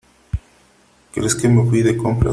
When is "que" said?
1.35-1.47